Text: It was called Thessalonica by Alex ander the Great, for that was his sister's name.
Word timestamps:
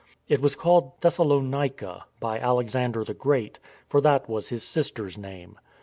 It 0.27 0.41
was 0.41 0.55
called 0.55 0.93
Thessalonica 0.99 2.05
by 2.19 2.39
Alex 2.39 2.73
ander 2.73 3.03
the 3.03 3.13
Great, 3.13 3.59
for 3.87 4.01
that 4.01 4.27
was 4.27 4.49
his 4.49 4.63
sister's 4.63 5.15
name. 5.15 5.59